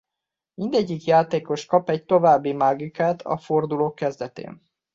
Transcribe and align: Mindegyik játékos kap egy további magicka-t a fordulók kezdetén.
Mindegyik 0.53 1.03
játékos 1.03 1.65
kap 1.65 1.89
egy 1.89 2.05
további 2.05 2.53
magicka-t 2.53 3.21
a 3.21 3.37
fordulók 3.37 3.95
kezdetén. 3.95 4.61